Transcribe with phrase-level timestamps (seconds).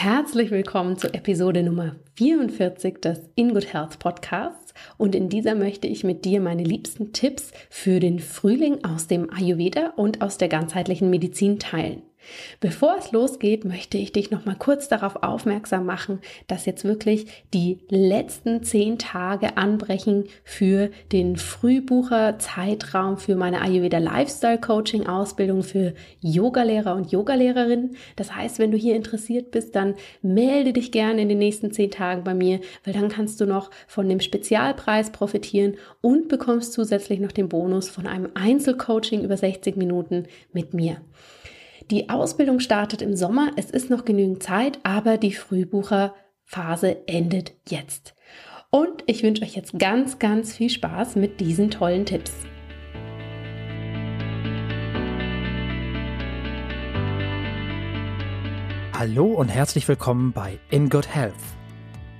[0.00, 5.88] Herzlich willkommen zu Episode Nummer 44 des In Good Health Podcasts und in dieser möchte
[5.88, 10.46] ich mit dir meine liebsten Tipps für den Frühling aus dem Ayurveda und aus der
[10.46, 12.02] ganzheitlichen Medizin teilen.
[12.60, 17.26] Bevor es losgeht, möchte ich dich noch mal kurz darauf aufmerksam machen, dass jetzt wirklich
[17.54, 25.94] die letzten zehn Tage anbrechen für den Frühbucher-Zeitraum für meine Ayurveda Lifestyle Coaching Ausbildung für
[26.20, 27.96] Yogalehrer und Yogalehrerinnen.
[28.16, 31.90] Das heißt, wenn du hier interessiert bist, dann melde dich gerne in den nächsten zehn
[31.90, 37.20] Tagen bei mir, weil dann kannst du noch von dem Spezialpreis profitieren und bekommst zusätzlich
[37.20, 40.98] noch den Bonus von einem Einzelcoaching über 60 Minuten mit mir.
[41.90, 48.14] Die Ausbildung startet im Sommer, es ist noch genügend Zeit, aber die Frühbucherphase endet jetzt.
[48.68, 52.32] Und ich wünsche euch jetzt ganz, ganz viel Spaß mit diesen tollen Tipps.
[58.92, 61.32] Hallo und herzlich willkommen bei In Good Health,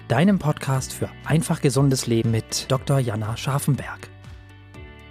[0.09, 3.01] deinem Podcast für einfach gesundes Leben mit Dr.
[3.01, 4.09] Jana Scharfenberg.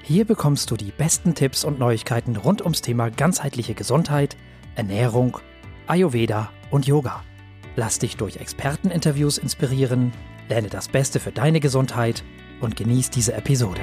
[0.01, 4.35] Hier bekommst du die besten Tipps und Neuigkeiten rund ums Thema ganzheitliche Gesundheit,
[4.77, 5.39] Ernährung,
[5.87, 7.23] Ayurveda und Yoga.
[7.75, 10.13] Lass dich durch Experteninterviews inspirieren,
[10.49, 12.23] lerne das Beste für deine Gesundheit
[12.61, 13.81] und genieß diese Episode.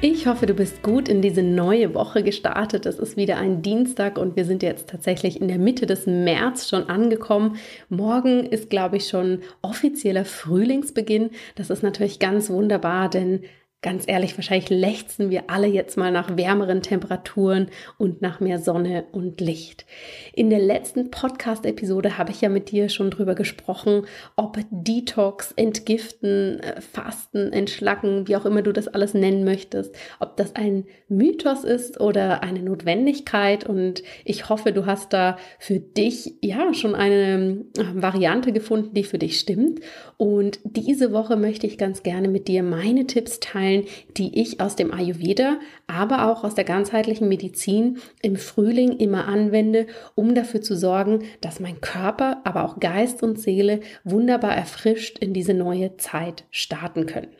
[0.00, 2.86] Ich hoffe, du bist gut in diese neue Woche gestartet.
[2.86, 6.68] Es ist wieder ein Dienstag und wir sind jetzt tatsächlich in der Mitte des März
[6.68, 7.56] schon angekommen.
[7.88, 11.30] Morgen ist, glaube ich, schon offizieller Frühlingsbeginn.
[11.54, 13.42] Das ist natürlich ganz wunderbar, denn
[13.84, 17.66] Ganz ehrlich, wahrscheinlich lechzen wir alle jetzt mal nach wärmeren Temperaturen
[17.98, 19.86] und nach mehr Sonne und Licht.
[20.32, 26.60] In der letzten Podcast-Episode habe ich ja mit dir schon drüber gesprochen, ob Detox, Entgiften,
[26.60, 31.64] äh, Fasten, Entschlacken, wie auch immer du das alles nennen möchtest, ob das ein Mythos
[31.64, 33.68] ist oder eine Notwendigkeit.
[33.68, 39.02] Und ich hoffe, du hast da für dich ja schon eine äh, Variante gefunden, die
[39.02, 39.80] für dich stimmt.
[40.18, 44.60] Und diese Woche möchte ich ganz gerne mit dir meine Tipps teilen Quellen, die ich
[44.60, 50.60] aus dem Ayurveda, aber auch aus der ganzheitlichen Medizin im Frühling immer anwende, um dafür
[50.60, 55.96] zu sorgen, dass mein Körper, aber auch Geist und Seele wunderbar erfrischt in diese neue
[55.96, 57.32] Zeit starten können.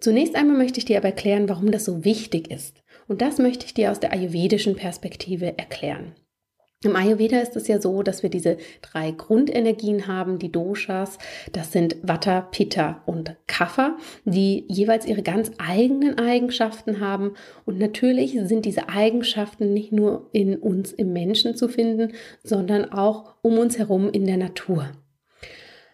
[0.00, 2.82] Zunächst einmal möchte ich dir aber erklären, warum das so wichtig ist.
[3.08, 6.14] Und das möchte ich dir aus der ayurvedischen Perspektive erklären.
[6.84, 11.18] Im Ayurveda ist es ja so, dass wir diese drei Grundenergien haben, die Doshas.
[11.50, 17.34] Das sind Vata, Pitta und Kapha, die jeweils ihre ganz eigenen Eigenschaften haben.
[17.64, 22.12] Und natürlich sind diese Eigenschaften nicht nur in uns im Menschen zu finden,
[22.44, 24.92] sondern auch um uns herum in der Natur.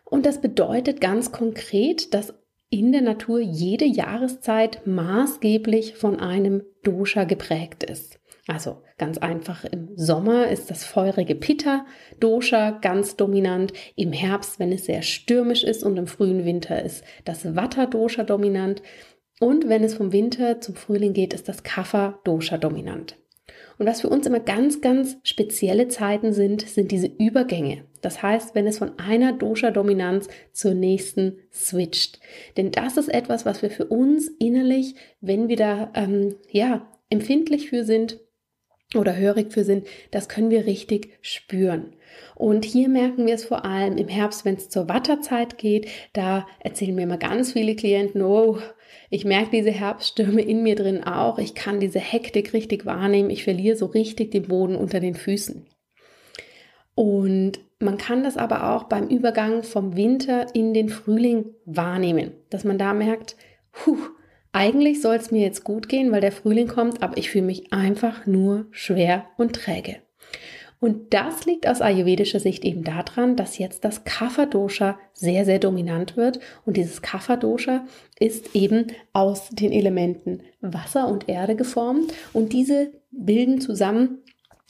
[0.05, 2.35] Und das bedeutet ganz konkret, dass
[2.69, 8.21] in der Natur jede Jahreszeit maßgeblich von einem Dosha geprägt ist.
[8.47, 13.73] Also ganz einfach im Sommer ist das feurige Pitta-Dosha ganz dominant.
[13.97, 18.83] Im Herbst, wenn es sehr stürmisch ist und im frühen Winter ist das Vata-Dosha dominant.
[19.41, 23.17] Und wenn es vom Winter zum Frühling geht, ist das Kapha-Dosha dominant.
[23.79, 27.85] Und was für uns immer ganz, ganz spezielle Zeiten sind, sind diese Übergänge.
[28.03, 32.21] Das heißt, wenn es von einer Dosha-Dominanz zur nächsten switcht.
[32.57, 37.69] Denn das ist etwas, was wir für uns innerlich, wenn wir da ähm, ja empfindlich
[37.69, 38.21] für sind,
[38.95, 41.95] oder hörig für sind, das können wir richtig spüren.
[42.35, 45.89] Und hier merken wir es vor allem im Herbst, wenn es zur Watterzeit geht.
[46.13, 48.59] Da erzählen mir immer ganz viele Klienten, oh,
[49.11, 51.39] ich merke diese Herbststürme in mir drin auch.
[51.39, 53.31] Ich kann diese Hektik richtig wahrnehmen.
[53.31, 55.67] Ich verliere so richtig den Boden unter den Füßen.
[56.95, 62.65] Und man kann das aber auch beim Übergang vom Winter in den Frühling wahrnehmen, dass
[62.65, 63.37] man da merkt,
[63.73, 63.99] puh,
[64.55, 67.73] eigentlich soll es mir jetzt gut gehen, weil der Frühling kommt, aber ich fühle mich
[67.73, 69.97] einfach nur schwer und träge.
[70.79, 76.17] Und das liegt aus ayurvedischer Sicht eben daran, dass jetzt das Kapha-Dosha sehr, sehr dominant
[76.17, 76.41] wird.
[76.67, 77.87] Und dieses Kapha-Dosha
[78.21, 82.13] ist eben aus den Elementen Wasser und Erde geformt.
[82.35, 84.19] Und diese bilden zusammen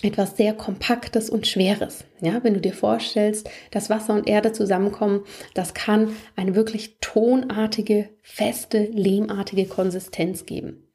[0.05, 2.05] etwas sehr Kompaktes und Schweres.
[2.21, 5.25] Ja, wenn du dir vorstellst, dass Wasser und Erde zusammenkommen,
[5.55, 10.89] das kann eine wirklich tonartige, feste, lehmartige Konsistenz geben.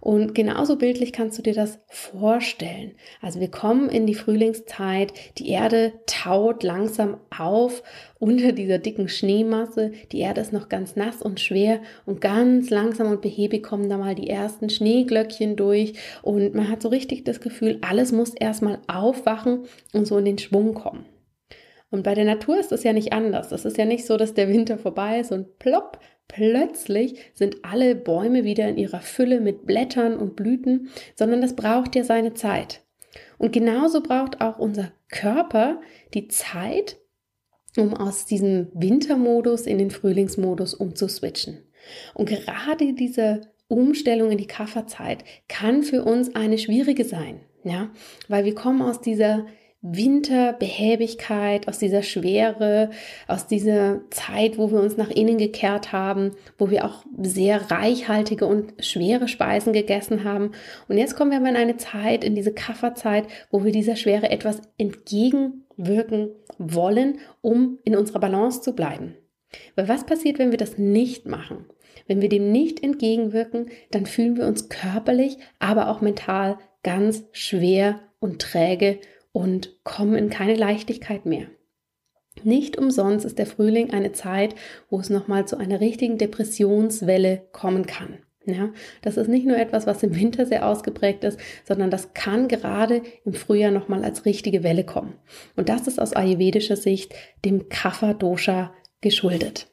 [0.00, 2.92] Und genauso bildlich kannst du dir das vorstellen.
[3.20, 7.82] Also wir kommen in die Frühlingszeit, die Erde taut langsam auf
[8.18, 9.92] unter dieser dicken Schneemasse.
[10.12, 13.98] Die Erde ist noch ganz nass und schwer und ganz langsam und behäbig kommen da
[13.98, 18.78] mal die ersten Schneeglöckchen durch und man hat so richtig das Gefühl, alles muss erstmal
[18.86, 21.04] aufwachen und so in den Schwung kommen.
[21.90, 23.52] Und bei der Natur ist es ja nicht anders.
[23.52, 25.98] Es ist ja nicht so, dass der Winter vorbei ist und plopp,
[26.30, 31.96] plötzlich sind alle Bäume wieder in ihrer Fülle mit Blättern und Blüten, sondern das braucht
[31.96, 32.82] ja seine Zeit.
[33.38, 35.80] Und genauso braucht auch unser Körper
[36.14, 36.98] die Zeit,
[37.76, 41.58] um aus diesem Wintermodus in den Frühlingsmodus umzuswitchen.
[42.14, 47.90] Und gerade diese Umstellung in die Kafferzeit kann für uns eine schwierige sein, ja,
[48.28, 49.46] weil wir kommen aus dieser
[49.82, 52.90] Winterbehäbigkeit, aus dieser Schwere,
[53.26, 58.46] aus dieser Zeit, wo wir uns nach innen gekehrt haben, wo wir auch sehr reichhaltige
[58.46, 60.52] und schwere Speisen gegessen haben.
[60.88, 64.30] Und jetzt kommen wir aber in eine Zeit, in diese Kafferzeit, wo wir dieser Schwere
[64.30, 69.14] etwas entgegenwirken wollen, um in unserer Balance zu bleiben.
[69.76, 71.64] Weil was passiert, wenn wir das nicht machen?
[72.06, 78.00] Wenn wir dem nicht entgegenwirken, dann fühlen wir uns körperlich, aber auch mental ganz schwer
[78.20, 78.98] und träge
[79.32, 81.46] und kommen in keine Leichtigkeit mehr.
[82.42, 84.54] Nicht umsonst ist der Frühling eine Zeit,
[84.88, 88.18] wo es nochmal zu einer richtigen Depressionswelle kommen kann.
[88.46, 88.70] Ja,
[89.02, 93.02] das ist nicht nur etwas, was im Winter sehr ausgeprägt ist, sondern das kann gerade
[93.24, 95.14] im Frühjahr nochmal als richtige Welle kommen.
[95.56, 98.72] Und das ist aus ayurvedischer Sicht dem Kapha-Dosha
[99.02, 99.68] geschuldet.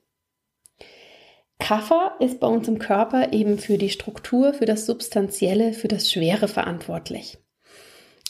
[1.60, 6.12] Kapha ist bei uns im Körper eben für die Struktur, für das Substanzielle, für das
[6.12, 7.40] Schwere verantwortlich.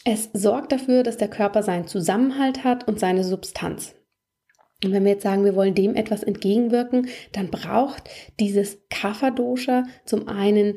[0.10, 3.94] Es sorgt dafür, dass der Körper seinen Zusammenhalt hat und seine Substanz.
[4.82, 8.10] Und wenn wir jetzt sagen, wir wollen dem etwas entgegenwirken, dann braucht
[8.40, 10.76] dieses Kapha-Dosha zum einen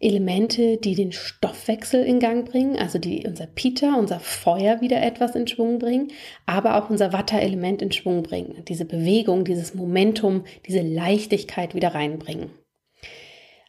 [0.00, 5.36] Elemente, die den Stoffwechsel in Gang bringen, also die unser Pita, unser Feuer wieder etwas
[5.36, 6.08] in Schwung bringen,
[6.46, 8.64] aber auch unser Vata-Element in Schwung bringen.
[8.66, 12.50] Diese Bewegung, dieses Momentum, diese Leichtigkeit wieder reinbringen.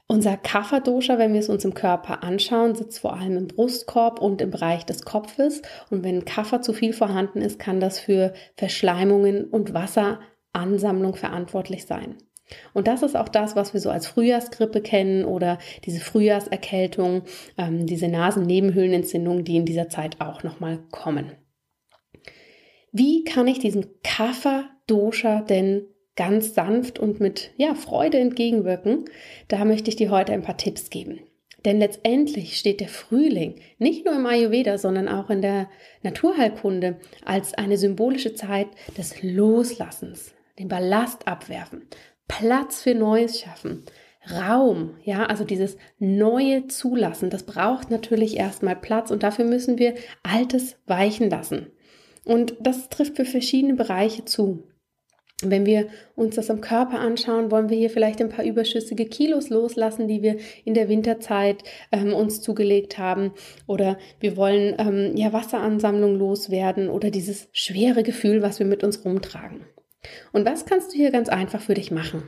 [0.08, 4.42] Unser Kapha-Dosha, wenn wir es uns im Körper anschauen, sitzt vor allem im Brustkorb und
[4.42, 5.62] im Bereich des Kopfes.
[5.90, 12.18] Und wenn Kapha zu viel vorhanden ist, kann das für Verschleimungen und Wasseransammlung verantwortlich sein.
[12.74, 17.24] Und das ist auch das, was wir so als Frühjahrsgrippe kennen oder diese Frühjahrserkältung,
[17.58, 21.32] ähm, diese Nasennebenhöhlenentzündungen, die in dieser Zeit auch nochmal kommen.
[22.92, 29.06] Wie kann ich diesen Kapha-Dosha denn ganz sanft und mit ja, Freude entgegenwirken?
[29.48, 31.20] Da möchte ich dir heute ein paar Tipps geben.
[31.66, 35.70] Denn letztendlich steht der Frühling nicht nur im Ayurveda, sondern auch in der
[36.02, 38.68] Naturheilkunde als eine symbolische Zeit
[38.98, 41.88] des Loslassens, den Ballast abwerfen,
[42.28, 43.84] Platz für Neues schaffen.
[44.32, 49.96] Raum, ja, also dieses neue Zulassen, das braucht natürlich erstmal Platz und dafür müssen wir
[50.24, 51.68] Altes weichen lassen.
[52.24, 54.64] Und das trifft für verschiedene Bereiche zu.
[55.50, 59.50] Wenn wir uns das am Körper anschauen, wollen wir hier vielleicht ein paar überschüssige Kilos
[59.50, 63.32] loslassen, die wir in der Winterzeit ähm, uns zugelegt haben.
[63.68, 69.04] Oder wir wollen ähm, ja Wasseransammlung loswerden oder dieses schwere Gefühl, was wir mit uns
[69.04, 69.66] rumtragen.
[70.32, 72.24] Und was kannst du hier ganz einfach für dich machen?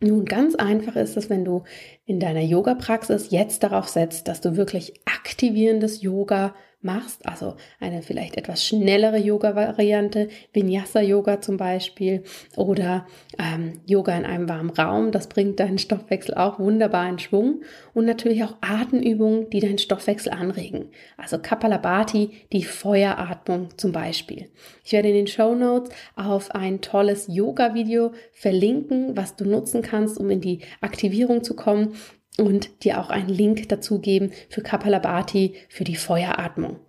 [0.00, 1.64] Nun, ganz einfach ist es, wenn du
[2.04, 8.36] in deiner Yoga-Praxis jetzt darauf setzt, dass du wirklich aktivierendes Yoga machst, also eine vielleicht
[8.36, 12.22] etwas schnellere Yoga-Variante, Vinyasa-Yoga zum Beispiel
[12.56, 17.62] oder ähm, Yoga in einem warmen Raum, das bringt deinen Stoffwechsel auch wunderbar in Schwung
[17.94, 24.48] und natürlich auch Atemübungen, die deinen Stoffwechsel anregen, also Kapalabhati, die Feueratmung zum Beispiel.
[24.84, 30.16] Ich werde in den Show Notes auf ein tolles Yoga-Video verlinken, was du nutzen kannst,
[30.16, 31.94] um in die Aktivierung zu kommen
[32.38, 36.80] und dir auch einen Link dazu geben für Kapalabhati, für die Feueratmung.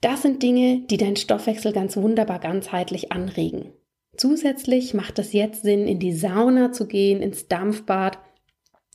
[0.00, 3.72] Das sind Dinge, die deinen Stoffwechsel ganz wunderbar ganzheitlich anregen.
[4.16, 8.18] Zusätzlich macht es jetzt Sinn, in die Sauna zu gehen, ins Dampfbad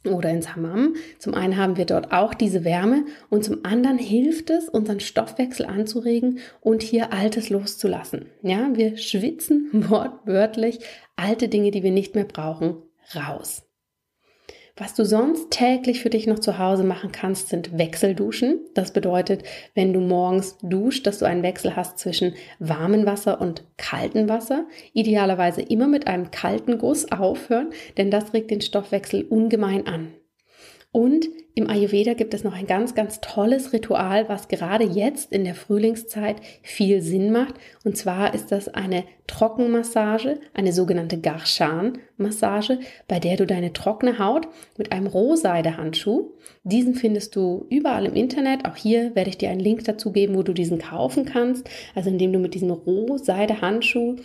[0.06, 0.96] oder ins Hammam.
[1.18, 5.66] Zum einen haben wir dort auch diese Wärme und zum anderen hilft es, unseren Stoffwechsel
[5.66, 8.28] anzuregen und hier Altes loszulassen.
[8.42, 10.80] Ja, wir schwitzen wortwörtlich
[11.16, 12.78] alte Dinge, die wir nicht mehr brauchen,
[13.16, 13.69] raus.
[14.80, 18.62] Was du sonst täglich für dich noch zu Hause machen kannst, sind Wechselduschen.
[18.76, 19.44] Das bedeutet,
[19.76, 24.66] wenn du morgens duscht, dass du einen Wechsel hast zwischen warmem Wasser und kaltem Wasser.
[24.94, 30.14] Idealerweise immer mit einem kalten Guss aufhören, denn das regt den Stoffwechsel ungemein an.
[31.00, 35.46] Und im Ayurveda gibt es noch ein ganz, ganz tolles Ritual, was gerade jetzt in
[35.46, 37.56] der Frühlingszeit viel Sinn macht.
[37.86, 44.50] Und zwar ist das eine Trockenmassage, eine sogenannte Garshan-Massage, bei der du deine trockene Haut
[44.78, 46.32] mit einem Rohseidehandschuh,
[46.64, 48.66] diesen findest du überall im Internet.
[48.66, 51.70] Auch hier werde ich dir einen Link dazu geben, wo du diesen kaufen kannst.
[51.96, 54.18] Also indem du mit diesem Rohseidehandschuh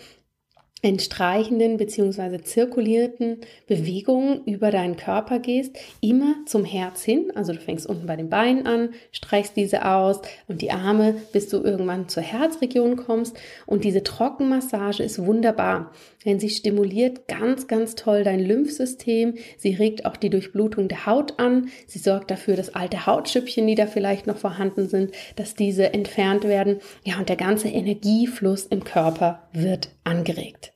[0.85, 2.43] entstreichenden bzw.
[2.43, 7.33] zirkulierenden Bewegungen über deinen Körper gehst, immer zum Herz hin.
[7.35, 11.49] Also du fängst unten bei den Beinen an, streichst diese aus und die Arme, bis
[11.49, 13.37] du irgendwann zur Herzregion kommst.
[13.65, 15.91] Und diese Trockenmassage ist wunderbar,
[16.27, 19.37] denn sie stimuliert ganz, ganz toll dein Lymphsystem.
[19.57, 21.69] Sie regt auch die Durchblutung der Haut an.
[21.87, 26.45] Sie sorgt dafür, dass alte Hautschüppchen, die da vielleicht noch vorhanden sind, dass diese entfernt
[26.45, 26.81] werden.
[27.05, 30.74] Ja, und der ganze Energiefluss im Körper wird angeregt.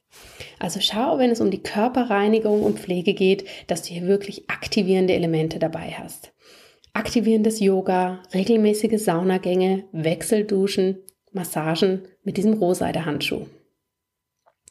[0.59, 5.15] Also schau, wenn es um die Körperreinigung und Pflege geht, dass du hier wirklich aktivierende
[5.15, 6.33] Elemente dabei hast.
[6.93, 10.99] Aktivierendes Yoga, regelmäßige Saunagänge, Wechselduschen,
[11.33, 13.47] Massagen mit diesem Rohseide-Handschuh.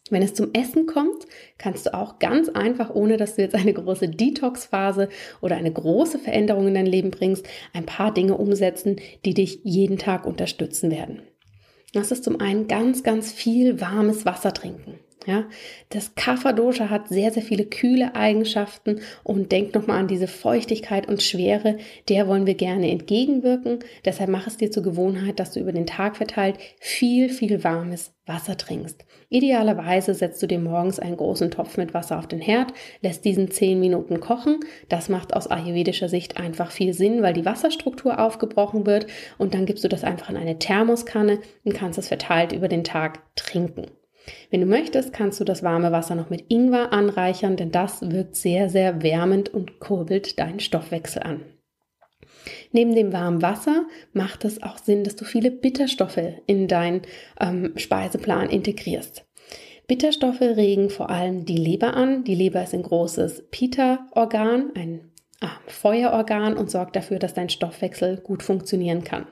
[0.09, 1.25] Wenn es zum Essen kommt,
[1.57, 5.09] kannst du auch ganz einfach, ohne dass du jetzt eine große Detox-Phase
[5.41, 9.97] oder eine große Veränderung in dein Leben bringst, ein paar Dinge umsetzen, die dich jeden
[9.97, 11.21] Tag unterstützen werden.
[11.93, 14.99] Das ist zum einen ganz, ganz viel warmes Wasser trinken.
[15.27, 15.43] Ja,
[15.89, 21.21] das Kapha-Dosha hat sehr, sehr viele kühle Eigenschaften und denk nochmal an diese Feuchtigkeit und
[21.21, 23.79] Schwere, der wollen wir gerne entgegenwirken.
[24.05, 28.13] Deshalb mach es dir zur Gewohnheit, dass du über den Tag verteilt viel, viel warmes
[28.25, 29.03] Wasser trinkst.
[29.27, 33.51] Idealerweise setzt du dir morgens einen großen Topf mit Wasser auf den Herd, lässt diesen
[33.51, 34.61] 10 Minuten kochen.
[34.87, 39.07] Das macht aus ayurvedischer Sicht einfach viel Sinn, weil die Wasserstruktur aufgebrochen wird
[39.37, 42.85] und dann gibst du das einfach in eine Thermoskanne und kannst es verteilt über den
[42.85, 43.87] Tag trinken.
[44.49, 48.35] Wenn du möchtest, kannst du das warme Wasser noch mit Ingwer anreichern, denn das wirkt
[48.35, 51.41] sehr, sehr wärmend und kurbelt deinen Stoffwechsel an.
[52.71, 57.01] Neben dem warmen Wasser macht es auch Sinn, dass du viele Bitterstoffe in deinen
[57.39, 59.25] ähm, Speiseplan integrierst.
[59.87, 62.25] Bitterstoffe regen vor allem die Leber an.
[62.25, 68.17] Die Leber ist ein großes Pita-Organ, ein ah, Feuerorgan und sorgt dafür, dass dein Stoffwechsel
[68.17, 69.27] gut funktionieren kann.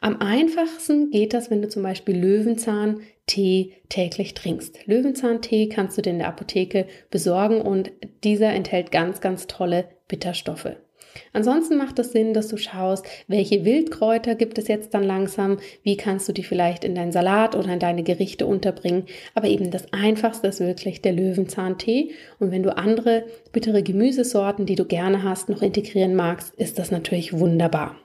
[0.00, 4.86] Am einfachsten geht das, wenn du zum Beispiel Löwenzahn-Tee täglich trinkst.
[4.86, 7.90] Löwenzahntee kannst du dir in der Apotheke besorgen und
[8.22, 10.76] dieser enthält ganz, ganz tolle Bitterstoffe.
[11.32, 15.96] Ansonsten macht es Sinn, dass du schaust, welche Wildkräuter gibt es jetzt dann langsam, wie
[15.96, 19.06] kannst du die vielleicht in deinen Salat oder in deine Gerichte unterbringen.
[19.34, 22.12] Aber eben das Einfachste ist wirklich der Löwenzahntee.
[22.38, 26.90] Und wenn du andere bittere Gemüsesorten, die du gerne hast, noch integrieren magst, ist das
[26.90, 27.96] natürlich wunderbar.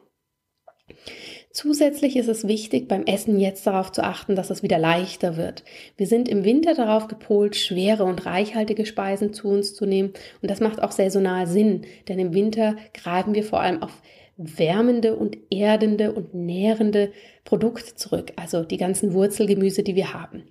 [1.53, 5.63] Zusätzlich ist es wichtig, beim Essen jetzt darauf zu achten, dass es wieder leichter wird.
[5.95, 10.13] Wir sind im Winter darauf gepolt, schwere und reichhaltige Speisen zu uns zu nehmen.
[10.41, 14.01] Und das macht auch saisonal Sinn, denn im Winter greifen wir vor allem auf
[14.35, 17.11] wärmende und erdende und nährende
[17.43, 20.45] Produkte zurück, also die ganzen Wurzelgemüse, die wir haben.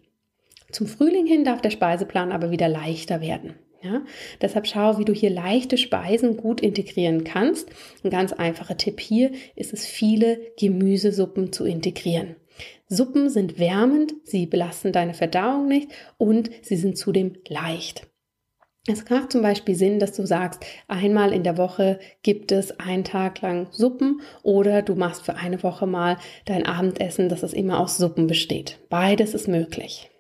[0.71, 3.55] Zum Frühling hin darf der Speiseplan aber wieder leichter werden.
[3.85, 4.03] Ja,
[4.41, 7.69] deshalb schau, wie du hier leichte Speisen gut integrieren kannst.
[8.05, 12.37] Ein ganz einfacher Tipp hier ist es, viele Gemüsesuppen zu integrieren.
[12.89, 18.07] Suppen sind wärmend, sie belasten deine Verdauung nicht und sie sind zudem leicht.
[18.87, 23.05] Es macht zum Beispiel Sinn, dass du sagst, einmal in der Woche gibt es einen
[23.05, 27.79] Tag lang Suppen oder du machst für eine Woche mal dein Abendessen, dass es immer
[27.79, 28.79] aus Suppen besteht.
[28.91, 30.12] Beides ist möglich.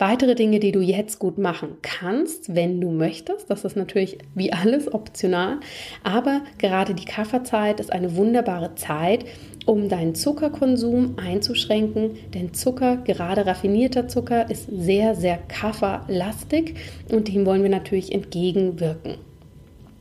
[0.00, 4.52] Weitere Dinge, die du jetzt gut machen kannst, wenn du möchtest, das ist natürlich wie
[4.52, 5.58] alles optional,
[6.04, 9.24] aber gerade die Kafferzeit ist eine wunderbare Zeit,
[9.66, 16.76] um deinen Zuckerkonsum einzuschränken, denn Zucker, gerade raffinierter Zucker, ist sehr, sehr kafferlastig
[17.10, 19.27] und dem wollen wir natürlich entgegenwirken.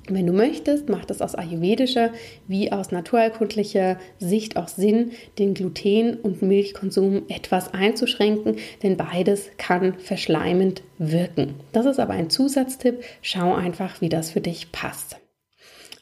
[0.09, 2.11] Wenn du möchtest, macht es aus ayurvedischer
[2.47, 9.95] wie aus naturerkundlicher Sicht auch Sinn, den Gluten- und Milchkonsum etwas einzuschränken, denn beides kann
[9.99, 11.55] verschleimend wirken.
[11.73, 13.03] Das ist aber ein Zusatztipp.
[13.21, 15.17] Schau einfach, wie das für dich passt.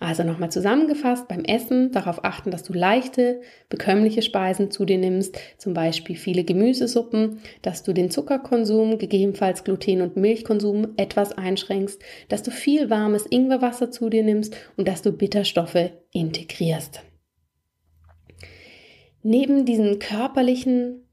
[0.05, 5.39] Also nochmal zusammengefasst, beim Essen darauf achten, dass du leichte, bekömmliche Speisen zu dir nimmst,
[5.57, 12.43] zum Beispiel viele Gemüsesuppen, dass du den Zuckerkonsum, gegebenenfalls Gluten- und Milchkonsum etwas einschränkst, dass
[12.43, 17.01] du viel warmes Ingwerwasser zu dir nimmst und dass du Bitterstoffe integrierst.
[19.23, 21.09] Neben diesen körperlichen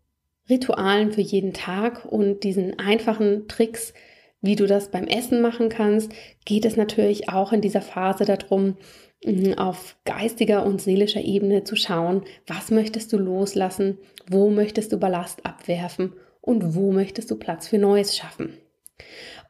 [0.50, 3.94] Ritualen für jeden Tag und diesen einfachen Tricks,
[4.42, 6.12] wie du das beim Essen machen kannst,
[6.44, 8.76] geht es natürlich auch in dieser Phase darum,
[9.24, 14.98] mhm, auf geistiger und seelischer Ebene zu schauen, was möchtest du loslassen, wo möchtest du
[14.98, 18.58] Ballast abwerfen und wo möchtest du Platz für Neues schaffen.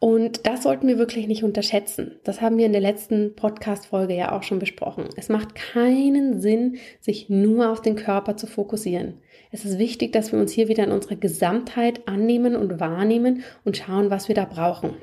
[0.03, 2.17] Und das sollten wir wirklich nicht unterschätzen.
[2.25, 5.05] Das haben wir in der letzten Podcast-Folge ja auch schon besprochen.
[5.17, 9.21] Es macht keinen Sinn, sich nur auf den Körper zu fokussieren.
[9.53, 13.77] Es ist wichtig, dass wir uns hier wieder in unserer Gesamtheit annehmen und wahrnehmen und
[13.77, 14.97] schauen, was wir da brauchen.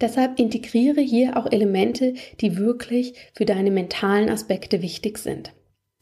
[0.00, 5.52] Deshalb integriere hier auch Elemente, die wirklich für deine mentalen Aspekte wichtig sind.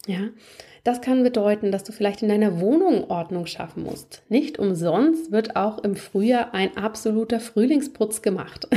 [0.06, 0.30] Ja,
[0.88, 4.23] das kann bedeuten, dass du vielleicht in deiner Wohnung Ordnung schaffen musst.
[4.30, 8.66] Nicht umsonst wird auch im Frühjahr ein absoluter Frühlingsputz gemacht.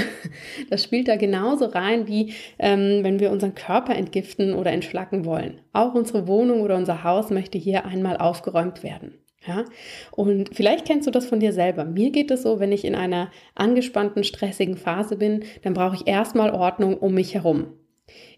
[0.70, 5.60] Das spielt da genauso rein, wie ähm, wenn wir unseren Körper entgiften oder entschlacken wollen.
[5.74, 9.14] Auch unsere Wohnung oder unser Haus möchte hier einmal aufgeräumt werden.
[9.48, 9.66] Ja,
[10.12, 11.86] und vielleicht kennst du das von dir selber.
[11.86, 16.08] Mir geht es so, wenn ich in einer angespannten, stressigen Phase bin, dann brauche ich
[16.08, 17.74] erstmal Ordnung um mich herum.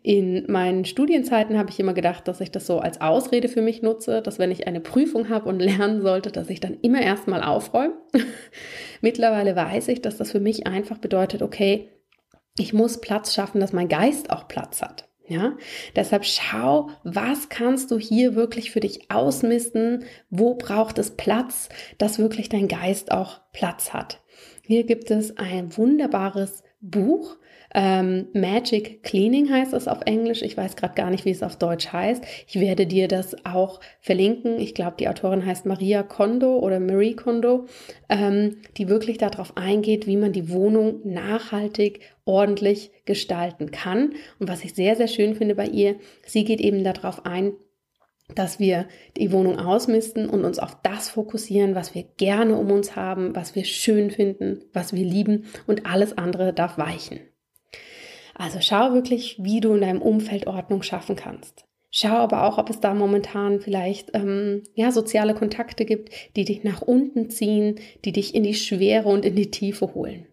[0.02, 3.82] In meinen Studienzeiten habe ich immer gedacht, dass ich das so als Ausrede für mich
[3.82, 7.42] nutze, dass wenn ich eine Prüfung habe und lernen sollte, dass ich dann immer erstmal
[7.42, 7.94] aufräume.
[9.02, 11.90] Mittlerweile weiß ich, dass das für mich einfach bedeutet, okay,
[12.58, 15.08] ich muss Platz schaffen, dass mein Geist auch Platz hat.
[15.26, 15.56] Ja,
[15.96, 20.04] deshalb schau, was kannst du hier wirklich für dich ausmisten?
[20.30, 24.22] Wo braucht es Platz, dass wirklich dein Geist auch Platz hat?
[24.66, 27.38] Hier gibt es ein wunderbares Buch,
[27.74, 30.42] ähm, Magic Cleaning heißt es auf Englisch.
[30.44, 32.24] Ich weiß gerade gar nicht, wie es auf Deutsch heißt.
[32.48, 34.60] Ich werde dir das auch verlinken.
[34.60, 37.66] Ich glaube, die Autorin heißt Maria Kondo oder Marie Kondo,
[38.10, 44.14] ähm, die wirklich darauf eingeht, wie man die Wohnung nachhaltig ordentlich gestalten kann.
[44.40, 47.54] Und was ich sehr, sehr schön finde bei ihr, sie geht eben darauf ein,
[48.36, 48.88] dass wir
[49.18, 53.56] die Wohnung ausmisten und uns auf das fokussieren, was wir gerne um uns haben, was
[53.56, 57.20] wir schön finden, was wir lieben und alles andere darf weichen.
[58.36, 61.66] Also schau wirklich, wie du in deinem Umfeld Ordnung schaffen kannst.
[61.92, 66.64] Schau aber auch, ob es da momentan vielleicht ähm, ja, soziale Kontakte gibt, die dich
[66.64, 70.26] nach unten ziehen, die dich in die Schwere und in die Tiefe holen.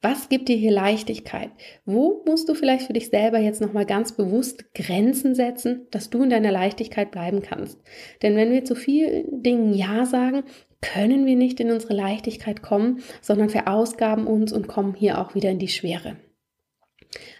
[0.00, 1.50] Was gibt dir hier Leichtigkeit?
[1.84, 6.22] Wo musst du vielleicht für dich selber jetzt nochmal ganz bewusst Grenzen setzen, dass du
[6.22, 7.78] in deiner Leichtigkeit bleiben kannst?
[8.22, 10.44] Denn wenn wir zu vielen Dingen Ja sagen,
[10.80, 15.50] können wir nicht in unsere Leichtigkeit kommen, sondern verausgaben uns und kommen hier auch wieder
[15.50, 16.16] in die Schwere.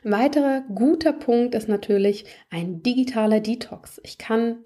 [0.05, 4.01] Ein weiterer guter Punkt ist natürlich ein digitaler Detox.
[4.05, 4.59] Ich kann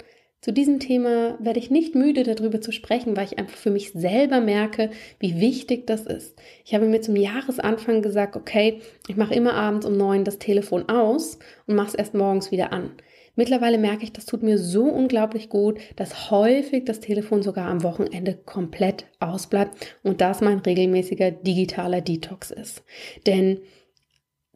[0.46, 3.92] zu diesem Thema werde ich nicht müde darüber zu sprechen, weil ich einfach für mich
[3.92, 6.38] selber merke, wie wichtig das ist.
[6.64, 10.88] Ich habe mir zum Jahresanfang gesagt, okay, ich mache immer abends um neun das Telefon
[10.88, 12.92] aus und mache es erst morgens wieder an.
[13.34, 17.82] Mittlerweile merke ich, das tut mir so unglaublich gut, dass häufig das Telefon sogar am
[17.82, 22.84] Wochenende komplett ausbleibt und das mein regelmäßiger digitaler Detox ist.
[23.26, 23.58] Denn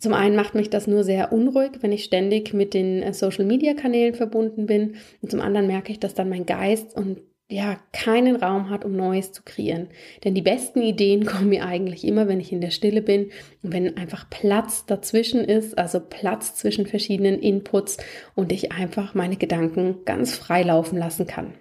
[0.00, 4.14] zum einen macht mich das nur sehr unruhig, wenn ich ständig mit den äh, Social-Media-Kanälen
[4.14, 4.96] verbunden bin.
[5.20, 7.18] Und zum anderen merke ich, dass dann mein Geist und
[7.50, 9.88] ja, keinen Raum hat, um Neues zu kreieren.
[10.24, 13.30] Denn die besten Ideen kommen mir eigentlich immer, wenn ich in der Stille bin
[13.62, 17.98] und wenn einfach Platz dazwischen ist, also Platz zwischen verschiedenen Inputs
[18.34, 21.54] und ich einfach meine Gedanken ganz frei laufen lassen kann.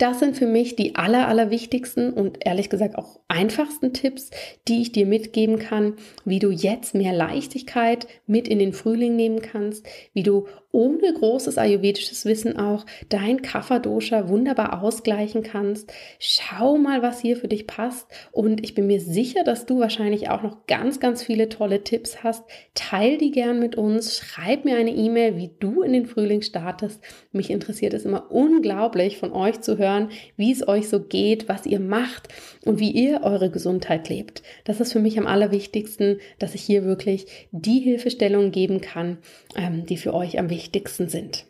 [0.00, 4.30] Das sind für mich die aller, aller wichtigsten und ehrlich gesagt auch einfachsten Tipps,
[4.66, 5.92] die ich dir mitgeben kann,
[6.24, 11.58] wie du jetzt mehr Leichtigkeit mit in den Frühling nehmen kannst, wie du ohne großes
[11.58, 15.92] ayurvedisches Wissen auch dein Kapha-Dosha wunderbar ausgleichen kannst.
[16.18, 20.30] Schau mal, was hier für dich passt und ich bin mir sicher, dass du wahrscheinlich
[20.30, 22.44] auch noch ganz, ganz viele tolle Tipps hast.
[22.74, 27.02] Teil die gern mit uns, schreib mir eine E-Mail, wie du in den Frühling startest.
[27.32, 29.89] Mich interessiert es immer unglaublich von euch zu hören,
[30.36, 32.28] wie es euch so geht, was ihr macht
[32.64, 34.42] und wie ihr eure Gesundheit lebt.
[34.64, 39.18] Das ist für mich am allerwichtigsten, dass ich hier wirklich die Hilfestellung geben kann,
[39.56, 41.46] ähm, die für euch am wichtigsten sind.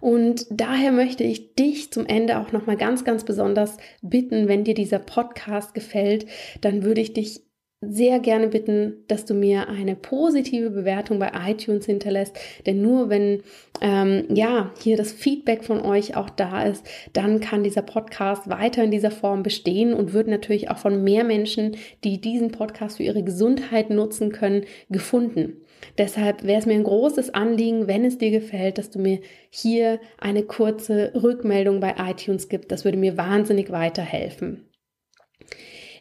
[0.00, 4.64] Und daher möchte ich dich zum Ende auch noch mal ganz ganz besonders bitten, wenn
[4.64, 6.26] dir dieser Podcast gefällt,
[6.60, 7.42] dann würde ich dich
[7.90, 12.36] sehr gerne bitten, dass du mir eine positive Bewertung bei iTunes hinterlässt.
[12.66, 13.42] Denn nur wenn
[13.80, 18.84] ähm, ja hier das Feedback von euch auch da ist, dann kann dieser Podcast weiter
[18.84, 23.02] in dieser Form bestehen und wird natürlich auch von mehr Menschen, die diesen Podcast für
[23.02, 25.64] ihre Gesundheit nutzen können, gefunden.
[25.98, 29.20] Deshalb wäre es mir ein großes Anliegen, wenn es dir gefällt, dass du mir
[29.50, 32.70] hier eine kurze Rückmeldung bei iTunes gibst.
[32.72, 34.68] Das würde mir wahnsinnig weiterhelfen.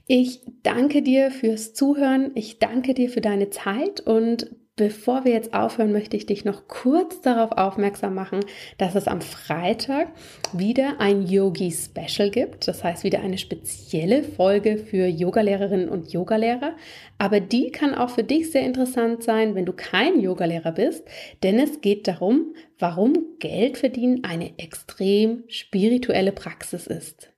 [0.05, 2.31] Ich danke dir fürs Zuhören.
[2.35, 6.67] Ich danke dir für deine Zeit und Bevor wir jetzt aufhören, möchte ich dich noch
[6.67, 8.39] kurz darauf aufmerksam machen,
[8.79, 10.07] dass es am Freitag
[10.51, 12.67] wieder ein Yogi-Special gibt.
[12.67, 16.75] Das heißt, wieder eine spezielle Folge für Yogalehrerinnen und Yogalehrer.
[17.19, 21.07] Aber die kann auch für dich sehr interessant sein, wenn du kein Yogalehrer bist,
[21.43, 27.32] denn es geht darum, warum Geld verdienen eine extrem spirituelle Praxis ist.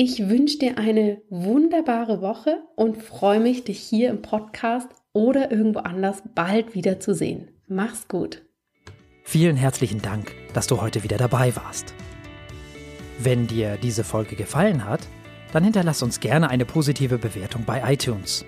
[0.00, 5.80] Ich wünsche dir eine wunderbare Woche und freue mich, dich hier im Podcast oder irgendwo
[5.80, 7.50] anders bald wieder zu sehen.
[7.66, 8.46] Mach's gut.
[9.24, 11.94] Vielen herzlichen Dank, dass du heute wieder dabei warst.
[13.18, 15.00] Wenn dir diese Folge gefallen hat,
[15.52, 18.44] dann hinterlass uns gerne eine positive Bewertung bei iTunes.